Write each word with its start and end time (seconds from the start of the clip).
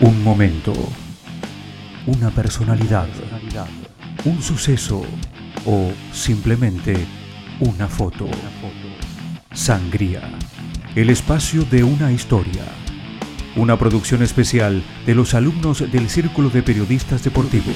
Un 0.00 0.22
momento, 0.22 0.72
una 2.06 2.30
personalidad, 2.30 3.08
un 4.24 4.40
suceso 4.40 5.02
o 5.66 5.90
simplemente 6.12 6.94
una 7.58 7.88
foto. 7.88 8.28
Sangría, 9.52 10.20
el 10.94 11.10
espacio 11.10 11.64
de 11.64 11.82
una 11.82 12.12
historia. 12.12 12.62
Una 13.56 13.76
producción 13.76 14.22
especial 14.22 14.84
de 15.04 15.16
los 15.16 15.34
alumnos 15.34 15.80
del 15.90 16.08
Círculo 16.08 16.48
de 16.48 16.62
Periodistas 16.62 17.24
Deportivos. 17.24 17.74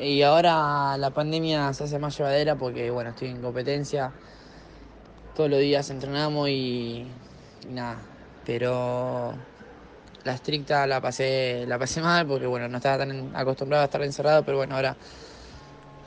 Y 0.00 0.22
ahora 0.22 0.96
la 0.96 1.10
pandemia 1.10 1.72
se 1.72 1.84
hace 1.84 1.98
más 1.98 2.16
llevadera 2.16 2.54
porque, 2.54 2.88
bueno, 2.92 3.10
estoy 3.10 3.30
en 3.30 3.42
competencia. 3.42 4.12
Todos 5.34 5.50
los 5.50 5.58
días 5.58 5.90
entrenamos 5.90 6.48
y, 6.48 7.04
nada. 7.68 7.98
Pero 8.44 9.34
la 10.24 10.34
estricta 10.34 10.86
la 10.86 11.00
pasé, 11.00 11.64
la 11.66 11.78
pasé 11.78 12.00
mal 12.00 12.26
porque, 12.26 12.46
bueno, 12.46 12.68
no 12.68 12.78
estaba 12.78 12.98
tan 12.98 13.34
acostumbrado 13.34 13.82
a 13.82 13.86
estar 13.86 14.02
encerrado, 14.02 14.44
pero 14.44 14.58
bueno, 14.58 14.76
ahora 14.76 14.96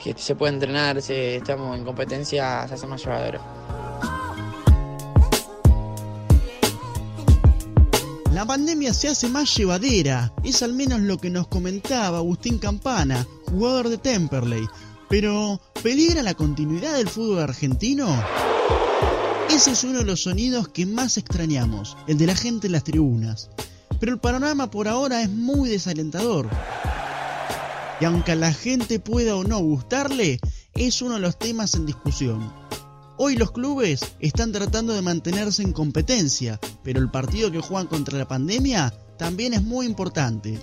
que 0.04 0.14
se 0.18 0.36
puede 0.36 0.54
entrenar, 0.54 1.02
si 1.02 1.14
estamos 1.14 1.78
en 1.78 1.86
competencia, 1.86 2.68
se 2.68 2.74
hace 2.74 2.88
más 2.88 3.04
llevadero. 3.04 3.40
La 8.34 8.46
pandemia 8.46 8.94
se 8.94 9.10
hace 9.10 9.30
más 9.30 9.56
llevadera, 9.56 10.34
es 10.44 10.64
al 10.64 10.74
menos 10.74 11.00
lo 11.02 11.18
que 11.18 11.30
nos 11.30 11.48
comentaba 11.48 12.18
Agustín 12.18 12.58
Campana, 12.58 13.26
jugador 13.46 13.90
de 13.90 13.98
Temperley. 14.00 14.68
Pero, 15.08 15.62
¿peligra 15.84 16.24
la 16.24 16.34
continuidad 16.34 16.96
del 16.96 17.08
fútbol 17.08 17.44
argentino? 17.44 18.08
Ese 19.50 19.72
es 19.72 19.84
uno 19.84 20.00
de 20.00 20.06
los 20.06 20.24
sonidos 20.24 20.68
que 20.68 20.86
más 20.86 21.18
extrañamos, 21.18 21.96
el 22.08 22.18
de 22.18 22.28
la 22.28 22.36
gente 22.36 22.68
en 22.68 22.74
las 22.74 22.84
tribunas. 22.84 23.50
Pero 24.00 24.14
el 24.14 24.20
panorama 24.20 24.72
por 24.72 24.88
ahora 24.88 25.22
es 25.22 25.30
muy 25.30 25.70
desalentador. 25.70 26.50
Y 28.02 28.06
aunque 28.06 28.32
a 28.32 28.36
la 28.36 28.54
gente 28.54 29.00
pueda 29.00 29.36
o 29.36 29.44
no 29.44 29.60
gustarle, 29.60 30.40
es 30.74 31.02
uno 31.02 31.16
de 31.16 31.22
los 31.22 31.38
temas 31.38 31.76
en 31.76 31.86
discusión. 31.86 32.52
Hoy 33.18 33.36
los 33.36 33.52
clubes 33.52 34.02
están 34.20 34.52
tratando 34.52 34.94
de 34.94 35.04
mantenerse 35.04 35.62
en 35.62 35.72
competencia, 35.72 36.60
pero 36.84 37.00
el 37.00 37.12
partido 37.12 37.52
que 37.52 37.62
juegan 37.62 37.88
contra 37.88 38.18
la 38.18 38.28
pandemia 38.28 38.94
también 39.18 39.54
es 39.54 39.62
muy 39.62 39.86
importante. 39.86 40.60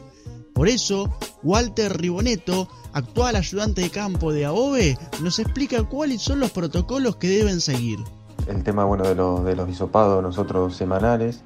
Por 0.53 0.69
eso, 0.69 1.17
Walter 1.43 1.97
Riboneto, 1.97 2.69
actual 2.93 3.37
ayudante 3.37 3.83
de 3.83 3.91
campo 3.91 4.33
de 4.33 4.47
AOVE, 4.47 4.99
nos 5.23 5.39
explica 5.39 5.85
cuáles 5.85 6.21
son 6.21 6.41
los 6.41 6.51
protocolos 6.51 7.17
que 7.17 7.29
deben 7.29 7.61
seguir. 7.61 8.01
El 8.47 8.65
tema 8.65 8.85
bueno, 8.85 9.05
de, 9.05 9.15
los, 9.15 9.45
de 9.45 9.55
los 9.55 9.69
hisopados 9.69 10.23
nosotros 10.23 10.77
semanales, 10.77 11.43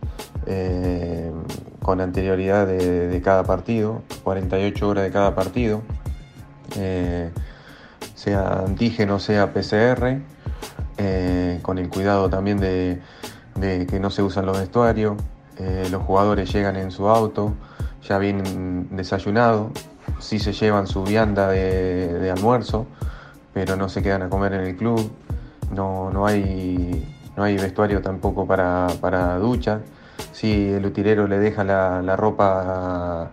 eh, 0.47 1.33
con 1.83 2.01
anterioridad 2.01 2.67
de, 2.67 3.21
cada 3.23 3.45
partido, 3.45 4.03
48 4.23 4.89
horas 4.89 5.05
de 5.05 5.11
cada 5.11 5.35
partido, 5.35 5.83
eh, 6.77 7.31
sea 8.15 8.61
antígeno, 8.61 9.19
sea 9.19 9.53
PCR, 9.53 10.21
eh, 10.97 11.59
con 11.63 11.79
el 11.79 11.89
cuidado 11.89 12.31
también 12.31 12.59
de, 12.59 13.01
que 13.61 14.01
no 14.01 14.11
se 14.11 14.23
usan 14.23 14.47
los 14.47 14.59
vestuarios, 14.59 15.17
los 15.91 16.03
jugadores 16.03 16.53
llegan 16.53 16.77
en 16.77 16.91
su 16.91 17.09
auto, 17.09 17.55
ya 18.03 18.19
vienen 18.19 18.89
desayunados, 18.97 19.73
sí 20.19 20.39
se 20.39 20.53
llevan 20.53 20.87
su 20.87 21.05
vianda 21.05 21.49
de, 21.49 22.31
almuerzo, 22.31 22.87
pero 23.53 23.77
no 23.77 23.89
se 23.89 24.03
quedan 24.03 24.23
a 24.23 24.29
comer 24.29 24.55
en 24.55 24.61
el 24.63 24.77
club, 24.77 25.11
no, 25.73 26.11
no, 26.11 26.27
hay, 26.27 27.05
no 27.37 27.43
hay 27.43 27.57
vestuario 27.57 28.01
tampoco 28.03 28.47
para, 28.47 28.89
para 29.01 29.39
ducha, 29.39 29.81
sí 30.33 30.69
el 30.69 30.85
utilero 30.87 31.27
le 31.27 31.39
deja 31.39 31.65
la, 31.65 32.03
la 32.03 32.17
ropa 32.17 33.31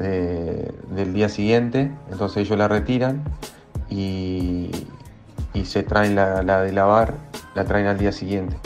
eh, 0.00 0.72
del 0.90 1.12
día 1.12 1.28
siguiente, 1.28 1.90
entonces 2.10 2.46
ellos 2.46 2.58
la 2.58 2.68
retiran 2.68 3.24
y, 3.90 4.70
y 5.54 5.64
se 5.64 5.82
traen 5.82 6.14
la, 6.14 6.42
la, 6.42 6.62
de 6.62 6.72
lavar, 6.72 7.14
la 7.54 7.64
traen 7.64 7.86
al 7.86 7.98
día 7.98 8.12
siguiente. 8.12 8.56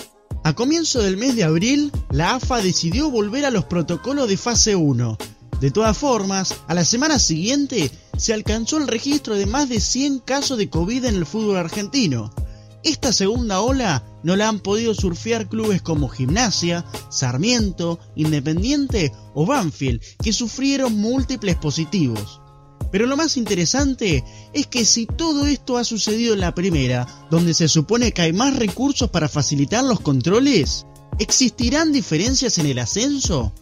A 0.44 0.54
comienzo 0.54 1.00
del 1.00 1.16
mes 1.16 1.37
de 1.37 1.44
abril, 1.44 1.92
la 2.10 2.34
AFA 2.34 2.60
decidió 2.60 3.10
volver 3.10 3.44
a 3.44 3.50
los 3.50 3.64
protocolos 3.64 4.28
de 4.28 4.37
fase 4.37 4.75
1. 4.75 5.16
De 5.60 5.70
todas 5.70 5.97
formas, 5.97 6.56
a 6.66 6.75
la 6.75 6.84
semana 6.84 7.20
siguiente 7.20 7.91
se 8.16 8.34
alcanzó 8.34 8.78
el 8.78 8.88
registro 8.88 9.37
de 9.37 9.47
más 9.47 9.69
de 9.69 9.78
100 9.78 10.19
casos 10.19 10.58
de 10.58 10.69
COVID 10.69 11.04
en 11.04 11.14
el 11.14 11.26
fútbol 11.26 11.56
argentino. 11.56 12.32
Esta 12.84 13.12
segunda 13.12 13.60
ola 13.60 14.04
no 14.25 14.34
la 14.34 14.48
han 14.48 14.59
podido 14.59 14.93
surfear 14.94 15.48
clubes 15.48 15.82
como 15.82 16.09
Gimnasia, 16.09 16.84
Sarmiento, 17.10 18.00
Independiente 18.16 19.12
o 19.34 19.47
Banfield, 19.47 20.00
que 20.22 20.32
sufrieron 20.32 20.98
múltiples 20.98 21.56
positivos. 21.56 22.41
Pero 22.91 23.06
lo 23.06 23.16
más 23.16 23.37
interesante 23.37 24.25
es 24.53 24.66
que 24.66 24.84
si 24.84 25.06
todo 25.06 25.47
esto 25.47 25.78
ha 25.78 25.84
sucedido 25.84 26.34
en 26.34 26.41
la 26.41 26.54
primera, 26.54 27.06
donde 27.31 27.54
se 27.54 27.69
supone 27.69 28.12
que 28.12 28.22
hay 28.22 28.32
más 28.32 28.56
recursos 28.56 29.10
para 29.10 29.28
facilitar 29.28 29.84
los 29.84 30.00
controles, 30.00 30.84
¿existirán 31.19 31.93
diferencias 31.93 32.59
en 32.59 32.66
el 32.66 32.78
ascenso? 32.81 33.53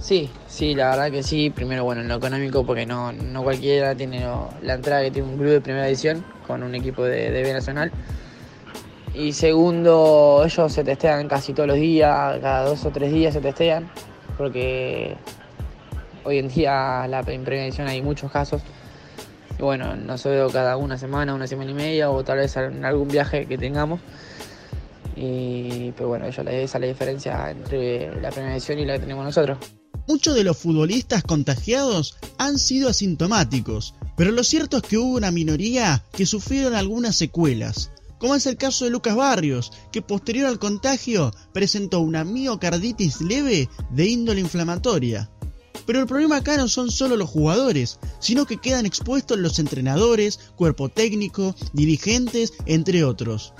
Sí, 0.00 0.30
sí, 0.48 0.74
la 0.74 0.90
verdad 0.90 1.10
que 1.10 1.22
sí. 1.22 1.50
Primero, 1.50 1.84
bueno, 1.84 2.02
en 2.02 2.08
lo 2.08 2.16
económico, 2.16 2.64
porque 2.64 2.86
no, 2.86 3.12
no 3.12 3.42
cualquiera 3.42 3.94
tiene 3.94 4.26
la 4.62 4.74
entrada 4.74 5.02
que 5.02 5.10
tiene 5.10 5.28
un 5.28 5.36
club 5.36 5.50
de 5.50 5.60
primera 5.60 5.88
edición 5.88 6.24
con 6.46 6.62
un 6.62 6.74
equipo 6.74 7.04
de, 7.04 7.30
de 7.30 7.42
B 7.42 7.52
Nacional. 7.52 7.92
Y 9.14 9.32
segundo, 9.32 10.42
ellos 10.44 10.72
se 10.72 10.82
testean 10.82 11.28
casi 11.28 11.52
todos 11.52 11.68
los 11.68 11.76
días, 11.76 12.38
cada 12.40 12.64
dos 12.64 12.84
o 12.84 12.90
tres 12.90 13.12
días 13.12 13.32
se 13.32 13.40
testean, 13.40 13.88
porque 14.36 15.16
Hoy 16.26 16.38
en 16.38 16.48
día 16.48 17.06
la 17.06 17.20
en 17.20 17.44
primera 17.44 17.66
edición 17.66 17.86
hay 17.86 18.00
muchos 18.00 18.32
casos. 18.32 18.62
Y 19.58 19.62
bueno, 19.62 19.94
no 19.94 20.16
sé, 20.16 20.42
cada 20.52 20.78
una 20.78 20.96
semana, 20.96 21.34
una 21.34 21.46
semana 21.46 21.70
y 21.70 21.74
media 21.74 22.10
o 22.10 22.24
tal 22.24 22.38
vez 22.38 22.56
en 22.56 22.84
algún 22.84 23.08
viaje 23.08 23.46
que 23.46 23.58
tengamos. 23.58 24.00
Y 25.16 25.92
pero 25.92 26.08
bueno, 26.08 26.24
esa 26.24 26.42
es 26.42 26.74
la 26.74 26.86
diferencia 26.86 27.50
entre 27.50 28.20
la 28.22 28.30
primera 28.30 28.54
edición 28.54 28.78
y 28.78 28.86
la 28.86 28.94
que 28.94 29.00
tenemos 29.00 29.24
nosotros. 29.24 29.58
Muchos 30.08 30.34
de 30.34 30.44
los 30.44 30.56
futbolistas 30.56 31.22
contagiados 31.22 32.16
han 32.38 32.58
sido 32.58 32.88
asintomáticos, 32.88 33.94
pero 34.16 34.32
lo 34.32 34.44
cierto 34.44 34.78
es 34.78 34.82
que 34.82 34.98
hubo 34.98 35.16
una 35.16 35.30
minoría 35.30 36.02
que 36.12 36.26
sufrieron 36.26 36.74
algunas 36.74 37.16
secuelas, 37.16 37.90
como 38.24 38.36
es 38.36 38.46
el 38.46 38.56
caso 38.56 38.86
de 38.86 38.90
Lucas 38.90 39.16
Barrios, 39.16 39.70
que 39.92 40.00
posterior 40.00 40.46
al 40.46 40.58
contagio 40.58 41.30
presentó 41.52 42.00
una 42.00 42.24
miocarditis 42.24 43.20
leve 43.20 43.68
de 43.90 44.06
índole 44.06 44.40
inflamatoria. 44.40 45.30
Pero 45.84 46.00
el 46.00 46.06
problema 46.06 46.36
acá 46.36 46.56
no 46.56 46.66
son 46.68 46.90
solo 46.90 47.16
los 47.16 47.28
jugadores, 47.28 47.98
sino 48.20 48.46
que 48.46 48.56
quedan 48.56 48.86
expuestos 48.86 49.38
los 49.38 49.58
entrenadores, 49.58 50.38
cuerpo 50.56 50.88
técnico, 50.88 51.54
dirigentes, 51.74 52.54
entre 52.64 53.04
otros. 53.04 53.52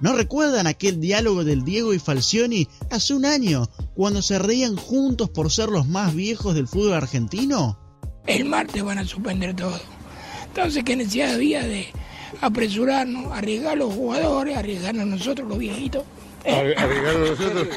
¿No 0.00 0.12
recuerdan 0.12 0.68
aquel 0.68 1.00
diálogo 1.00 1.42
del 1.42 1.64
Diego 1.64 1.92
y 1.92 1.98
Falcioni 1.98 2.68
hace 2.92 3.14
un 3.14 3.24
año, 3.24 3.68
cuando 3.96 4.22
se 4.22 4.38
reían 4.38 4.76
juntos 4.76 5.30
por 5.30 5.50
ser 5.50 5.68
los 5.68 5.88
más 5.88 6.14
viejos 6.14 6.54
del 6.54 6.68
fútbol 6.68 6.94
argentino? 6.94 7.76
El 8.28 8.44
martes 8.44 8.84
van 8.84 8.98
a 8.98 9.04
suspender 9.04 9.56
todo. 9.56 9.80
Entonces, 10.46 10.84
¿qué 10.84 10.94
necesidad 10.94 11.34
había 11.34 11.66
de 11.66 11.88
apresurarnos, 12.40 13.32
arriesgar 13.32 13.72
a 13.72 13.76
los 13.76 13.94
jugadores, 13.94 14.56
arriesgarnos 14.56 15.06
nosotros, 15.06 15.48
los 15.48 15.58
viejitos? 15.58 16.04
Arriesgarnos 16.46 17.30
nosotros, 17.30 17.68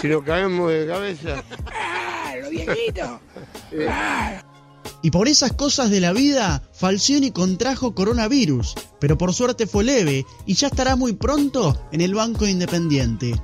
si 0.00 0.08
nos 0.08 0.22
caemos 0.22 0.72
de 0.72 0.86
cabeza. 0.86 1.42
¡Ah, 1.66 2.34
los 2.40 2.50
viejitos! 2.50 3.10
¡Ah! 3.88 4.42
Y 5.02 5.10
por 5.10 5.28
esas 5.28 5.52
cosas 5.52 5.90
de 5.90 6.00
la 6.00 6.14
vida, 6.14 6.62
Falcioni 6.72 7.30
contrajo 7.30 7.94
coronavirus, 7.94 8.74
pero 8.98 9.18
por 9.18 9.34
suerte 9.34 9.66
fue 9.66 9.84
leve 9.84 10.24
y 10.46 10.54
ya 10.54 10.68
estará 10.68 10.96
muy 10.96 11.12
pronto 11.12 11.78
en 11.92 12.00
el 12.00 12.14
Banco 12.14 12.46
Independiente. 12.46 13.34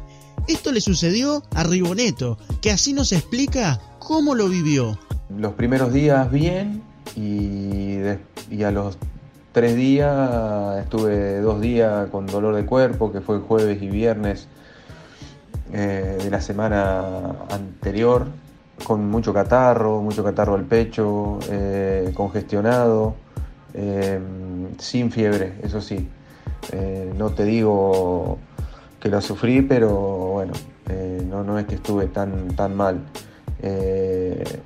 Esto 0.49 0.73
le 0.73 0.81
sucedió 0.81 1.43
a 1.55 1.63
Riboneto, 1.65 2.39
que 2.63 2.71
así 2.71 2.95
nos 2.95 3.13
explica 3.13 3.78
cómo 3.99 4.34
lo 4.34 4.49
vivió. 4.49 4.99
Los 5.37 5.53
primeros 5.53 5.93
días 5.93 6.33
bien 6.33 6.83
y, 7.15 7.97
de, 7.97 8.19
y 8.51 8.63
a 8.63 8.71
los 8.71 8.97
tres 9.53 9.75
días 9.75 10.79
estuve 10.79 11.41
dos 11.41 11.61
días 11.61 12.09
con 12.11 12.27
dolor 12.27 12.55
de 12.55 12.65
cuerpo, 12.65 13.13
que 13.13 13.21
fue 13.21 13.41
jueves 13.41 13.83
y 13.83 13.89
viernes 13.89 14.49
eh, 15.73 16.19
de 16.23 16.31
la 16.31 16.41
semana 16.41 17.47
anterior, 17.51 18.27
con 18.85 19.09
mucho 19.11 19.33
catarro, 19.33 20.03
mucho 20.03 20.23
catarro 20.23 20.55
al 20.55 20.65
pecho, 20.65 21.39
eh, 21.49 22.13
congestionado, 22.15 23.15
eh, 23.75 24.21
sin 24.79 25.11
fiebre, 25.11 25.55
eso 25.63 25.81
sí. 25.81 26.09
No 27.17 27.31
te 27.31 27.45
digo 27.45 28.39
que 29.01 29.09
lo 29.09 29.21
sufrí, 29.21 29.63
pero 29.63 29.91
bueno, 29.91 30.53
no, 31.29 31.43
no, 31.43 31.59
es 31.59 31.67
que 31.67 31.77
estuve 31.77 32.07
tan, 32.07 32.55
tan 32.55 32.77
mal. 32.77 33.01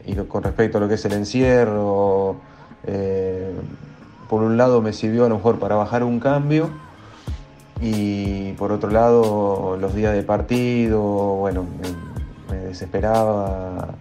y 0.07 0.15
con 0.29 0.43
respecto 0.43 0.79
a 0.79 0.81
lo 0.81 0.89
que 0.89 0.95
es 0.95 1.05
el 1.05 1.13
encierro, 1.13 2.37
por 4.35 4.43
un 4.43 4.57
lado 4.57 4.83
me 4.83 4.93
sirvió 4.93 5.27
a 5.27 5.29
lo 5.29 5.37
mejor 5.37 5.61
para 5.61 5.77
bajar 5.77 6.03
un 6.03 6.19
cambio 6.19 6.69
y 7.81 8.51
por 8.55 8.73
otro 8.73 8.91
lado 8.91 9.79
los 9.81 9.95
días 9.95 10.13
de 10.13 10.25
partido, 10.25 11.01
bueno, 11.01 11.65
me 12.51 12.57
desesperaba 12.57 13.95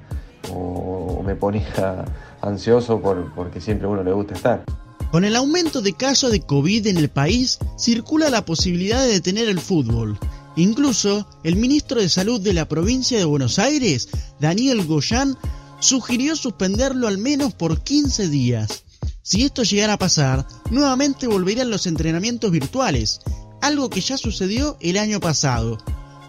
o, 0.52 1.22
me 1.24 1.36
ponía 1.36 2.04
ansioso 2.42 3.00
por, 3.00 3.32
porque 3.36 3.62
siempre 3.62 3.86
a 3.86 3.92
uno 3.92 4.04
le 4.04 4.12
gusta 4.12 4.34
estar. 4.34 4.64
Con 5.12 5.24
el 5.24 5.36
aumento 5.36 5.84
de 5.84 5.94
casos 5.94 6.32
de 6.32 6.42
COVID 6.42 6.88
en 6.88 6.98
el 6.98 7.10
país, 7.10 7.60
circula 7.78 8.32
la 8.32 8.44
posibilidad 8.44 9.04
de 9.04 9.12
detener 9.12 9.48
el 9.50 9.60
fútbol. 9.60 10.18
Incluso, 10.56 11.28
el 11.44 11.58
ministro 11.58 12.02
de 12.02 12.10
Salud 12.10 12.42
de 12.42 12.54
la 12.54 12.68
provincia 12.68 13.20
de 13.20 13.26
Buenos 13.26 13.60
Aires, 13.60 14.10
Daniel 14.40 14.84
Goyán, 14.88 15.38
sugirió 15.80 16.36
suspenderlo 16.36 17.08
al 17.08 17.20
menos 17.20 17.54
por 17.54 17.82
15 17.82 18.30
días. 18.30 18.84
Si 19.26 19.46
esto 19.46 19.64
llegara 19.64 19.94
a 19.94 19.98
pasar, 19.98 20.46
nuevamente 20.70 21.28
volverían 21.28 21.70
los 21.70 21.88
entrenamientos 21.88 22.52
virtuales, 22.52 23.22
algo 23.62 23.90
que 23.90 24.02
ya 24.02 24.18
sucedió 24.18 24.76
el 24.82 24.98
año 24.98 25.22
pasado. 25.22 25.78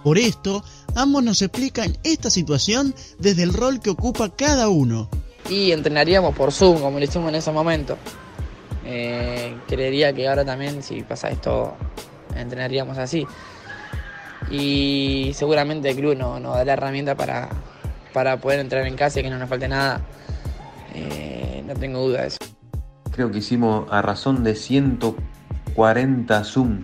Por 0.05 0.17
esto, 0.17 0.63
ambos 0.95 1.25
nos 1.25 1.43
explican 1.43 1.99
esta 2.05 2.31
situación 2.31 2.95
desde 3.19 3.43
el 3.43 3.53
rol 3.53 3.81
que 3.81 3.91
ocupa 3.91 4.37
cada 4.37 4.69
uno. 4.69 5.09
Y 5.51 5.73
entrenaríamos 5.73 6.37
por 6.37 6.53
Zoom, 6.53 6.81
como 6.81 7.01
lo 7.01 7.05
hicimos 7.05 7.31
en 7.31 7.35
ese 7.35 7.51
momento. 7.51 7.99
Eh, 8.87 9.57
creería 9.67 10.13
que 10.13 10.29
ahora 10.29 10.45
también, 10.45 10.81
si 10.81 11.03
pasa 11.03 11.31
esto, 11.31 11.75
entrenaríamos 12.37 12.97
así. 12.97 13.27
Y 14.53 15.33
seguramente 15.35 15.91
el 15.91 15.97
club 15.97 16.17
nos 16.17 16.41
no 16.41 16.53
da 16.53 16.65
la 16.65 16.75
herramienta 16.75 17.17
para, 17.17 17.49
para 18.13 18.41
poder 18.41 18.61
entrar 18.61 18.87
en 18.87 18.95
casa 18.95 19.19
y 19.19 19.25
que 19.25 19.31
no 19.31 19.39
nos 19.41 19.49
falte 19.49 19.67
nada. 19.67 20.01
Eh, 20.95 21.65
no 21.67 21.75
tengo 21.75 21.99
duda 21.99 22.21
de 22.21 22.29
eso. 22.29 22.54
Creo 23.15 23.31
que 23.31 23.39
hicimos 23.39 23.87
a 23.93 24.03
razón 24.03 24.43
de 24.43 24.57
140 24.57 26.45
Zoom. 26.45 26.81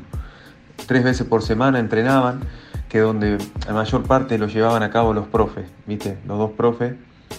Tres 0.86 1.02
veces 1.02 1.26
por 1.26 1.42
semana 1.42 1.80
entrenaban 1.80 2.42
que 2.88 3.00
donde 3.00 3.38
la 3.66 3.74
mayor 3.74 4.04
parte 4.04 4.38
lo 4.38 4.46
llevaban 4.46 4.84
a 4.84 4.90
cabo 4.90 5.12
los 5.12 5.26
profes, 5.26 5.64
¿viste? 5.88 6.18
Los 6.28 6.38
dos 6.38 6.52
profes 6.52 6.94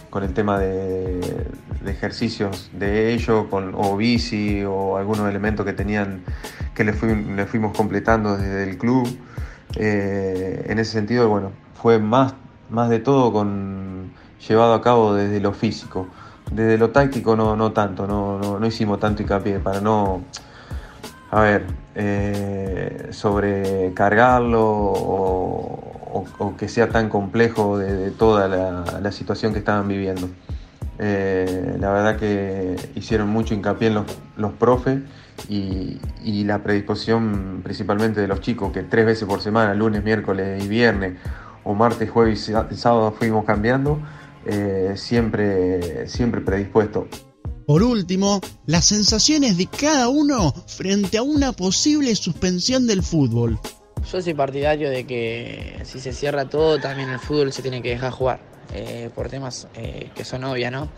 con 0.09 0.23
el 0.23 0.33
tema 0.33 0.59
de, 0.59 1.47
ejercicios 1.85 2.69
de 2.73 3.13
ellos, 3.13 3.45
con, 3.49 3.71
o 3.75 3.95
bici 3.95 4.65
o 4.65 4.97
algunos 4.97 5.29
elementos 5.29 5.65
que 5.65 5.71
tenían 5.71 6.21
que 6.75 6.83
le, 6.83 6.91
fuimos 6.91 7.75
completando 7.75 8.35
desde 8.35 8.69
el 8.69 8.77
club. 8.77 9.07
Eh, 9.77 10.65
en 10.67 10.79
ese 10.79 10.91
sentido, 10.91 11.29
bueno, 11.29 11.53
fue 11.81 11.97
más, 11.97 12.33
más 12.69 12.89
de 12.89 12.99
todo 12.99 13.31
con, 13.31 14.11
llevado 14.45 14.73
a 14.73 14.81
cabo 14.81 15.13
desde 15.13 15.39
lo 15.39 15.53
físico. 15.53 16.09
Desde 16.51 16.77
lo 16.77 16.89
táctico 16.89 17.35
no, 17.35 17.55
no 17.55 17.71
tanto, 17.71 18.05
no, 18.05 18.59
no, 18.59 18.65
hicimos 18.67 18.99
tanto 18.99 19.21
hincapié 19.21 19.59
para 19.59 19.79
no 19.79 20.21
a 21.31 21.41
ver, 21.41 21.65
eh, 21.95 23.07
sobrecargarlo 23.11 24.61
o, 24.61 26.53
que 26.57 26.67
sea 26.67 26.89
tan 26.89 27.07
complejo 27.07 27.77
de, 27.77 28.11
toda 28.11 28.47
la, 28.47 29.11
situación 29.11 29.53
que 29.53 29.59
estaban 29.59 29.87
viviendo. 29.87 30.29
Eh, 30.99 31.77
la 31.79 31.89
verdad 31.91 32.17
que 32.17 32.75
hicieron 32.95 33.29
mucho 33.29 33.53
hincapié 33.53 33.87
en 33.87 34.03
los, 34.35 34.51
profes 34.53 34.99
y, 35.47 35.99
la 36.43 36.59
predisposición 36.59 37.61
principalmente 37.63 38.19
de 38.19 38.27
los 38.27 38.41
chicos, 38.41 38.73
que 38.73 38.83
tres 38.83 39.05
veces 39.05 39.25
por 39.25 39.41
semana, 39.41 39.73
lunes, 39.73 40.03
miércoles 40.03 40.61
y 40.63 40.67
viernes, 40.67 41.13
o 41.63 41.73
martes, 41.73 42.09
jueves 42.09 42.49
y 42.49 42.75
sábado 42.75 43.13
fuimos 43.17 43.45
cambiando, 43.45 43.99
eh, 44.45 44.93
siempre, 44.95 46.07
siempre 46.07 46.41
predispuesto. 46.41 47.07
Por 47.65 47.83
último, 47.83 48.41
las 48.65 48.85
sensaciones 48.85 49.57
de 49.57 49.67
cada 49.67 50.09
uno 50.09 50.51
frente 50.67 51.17
a 51.17 51.23
una 51.23 51.53
posible 51.53 52.13
suspensión 52.15 52.87
del 52.87 53.01
fútbol. 53.03 53.59
Yo 54.11 54.21
soy 54.21 54.33
partidario 54.33 54.89
de 54.89 55.05
que 55.05 55.79
si 55.83 55.99
se 55.99 56.11
cierra 56.11 56.49
todo, 56.49 56.79
también 56.79 57.09
el 57.09 57.19
fútbol 57.19 57.53
se 57.53 57.61
tiene 57.61 57.81
que 57.81 57.89
dejar 57.91 58.11
jugar, 58.11 58.39
eh, 58.73 59.09
por 59.13 59.29
temas 59.29 59.67
eh, 59.75 60.09
que 60.15 60.25
son 60.25 60.43
obvias, 60.43 60.71
¿no? 60.71 60.89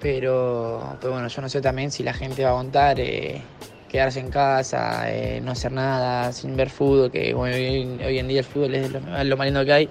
Pero, 0.00 0.98
bueno, 1.02 1.28
yo 1.28 1.42
no 1.42 1.48
sé 1.48 1.60
también 1.60 1.90
si 1.90 2.02
la 2.02 2.12
gente 2.12 2.42
va 2.42 2.48
a 2.48 2.52
aguantar 2.52 2.98
eh, 2.98 3.40
quedarse 3.88 4.20
en 4.20 4.30
casa, 4.30 5.06
no 5.42 5.52
hacer 5.52 5.72
nada, 5.72 6.32
sin 6.32 6.56
ver 6.56 6.70
fútbol, 6.70 7.10
que 7.10 7.32
hoy, 7.34 7.98
en 8.18 8.28
día 8.28 8.40
el 8.40 8.44
fútbol 8.44 8.74
es 8.74 8.90
lo, 8.90 9.00
lo 9.00 9.36
más 9.36 9.46
lindo 9.46 9.64
que 9.64 9.72
hay. 9.72 9.88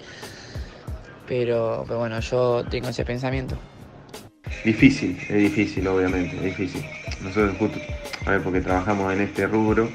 Pero, 1.36 1.84
bueno, 1.88 2.20
yo 2.20 2.64
tengo 2.70 2.90
ese 2.90 3.04
pensamiento. 3.04 3.58
Difícil, 4.64 5.18
es 5.28 5.36
difícil, 5.36 5.88
obviamente, 5.88 6.36
es 6.36 6.44
difícil. 6.44 6.86
Nosotros 7.24 7.58
justo, 7.58 7.80
a 8.28 8.30
ver, 8.30 8.42
porque 8.44 8.62
trabajamos 8.62 9.12
en 9.12 9.22
este 9.22 9.48
rubro 9.48 9.90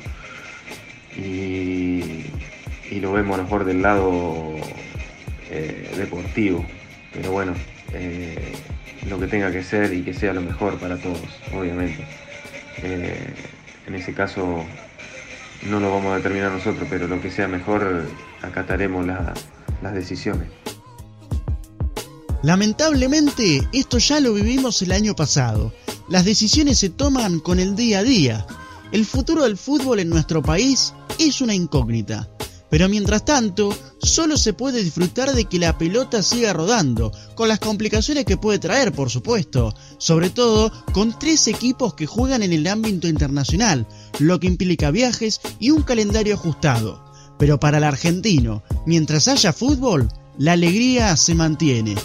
y, 1.16 2.24
lo 3.00 3.12
vemos 3.12 3.34
a 3.34 3.36
lo 3.36 3.44
mejor 3.44 3.64
del 3.64 3.82
lado 3.82 4.56
eh, 5.48 5.94
deportivo. 5.96 6.66
Pero 7.12 7.30
bueno, 7.30 7.54
eh, 7.92 8.54
lo 9.08 9.20
que 9.20 9.28
tenga 9.28 9.52
que 9.52 9.62
ser 9.62 9.92
y 9.92 10.02
que 10.02 10.14
sea 10.14 10.32
lo 10.32 10.40
mejor 10.40 10.76
para 10.80 10.96
todos, 10.96 11.22
obviamente. 11.54 12.04
Eh, 12.82 13.32
en 13.86 13.94
ese 13.94 14.12
caso 14.12 14.64
no 15.68 15.78
lo 15.78 15.92
vamos 15.92 16.14
a 16.14 16.16
determinar 16.16 16.50
nosotros, 16.50 16.88
pero 16.90 17.06
lo 17.06 17.20
que 17.20 17.30
sea 17.30 17.46
mejor 17.46 18.06
acataremos 18.42 19.06
las 19.06 19.94
decisiones. 19.94 20.48
Lamentablemente, 22.42 23.68
esto 23.72 23.98
ya 23.98 24.20
lo 24.20 24.32
vivimos 24.32 24.80
el 24.82 24.92
año 24.92 25.16
pasado. 25.16 25.72
Las 26.08 26.24
decisiones 26.24 26.78
se 26.78 26.88
toman 26.88 27.40
con 27.40 27.58
el 27.58 27.74
día 27.74 27.98
a 27.98 28.02
día. 28.04 28.46
El 28.92 29.04
futuro 29.04 29.42
del 29.42 29.56
fútbol 29.56 29.98
en 29.98 30.08
nuestro 30.08 30.40
país 30.40 30.94
es 31.18 31.40
una 31.40 31.54
incógnita. 31.54 32.28
Pero 32.70 32.88
mientras 32.88 33.24
tanto, 33.24 33.76
solo 34.00 34.36
se 34.36 34.52
puede 34.52 34.84
disfrutar 34.84 35.34
de 35.34 35.46
que 35.46 35.58
la 35.58 35.78
pelota 35.78 36.22
siga 36.22 36.52
rodando, 36.52 37.12
con 37.34 37.48
las 37.48 37.58
complicaciones 37.58 38.24
que 38.24 38.36
puede 38.36 38.58
traer, 38.58 38.92
por 38.92 39.10
supuesto, 39.10 39.74
sobre 39.98 40.30
todo 40.30 40.70
con 40.92 41.18
tres 41.18 41.48
equipos 41.48 41.94
que 41.94 42.06
juegan 42.06 42.42
en 42.42 42.52
el 42.52 42.66
ámbito 42.66 43.08
internacional, 43.08 43.88
lo 44.18 44.38
que 44.38 44.46
implica 44.46 44.90
viajes 44.90 45.40
y 45.58 45.70
un 45.70 45.82
calendario 45.82 46.34
ajustado. 46.34 47.02
Pero 47.38 47.58
para 47.58 47.78
el 47.78 47.84
argentino, 47.84 48.62
mientras 48.86 49.28
haya 49.28 49.52
fútbol, 49.52 50.08
la 50.36 50.52
alegría 50.52 51.16
se 51.16 51.34
mantiene. 51.34 51.96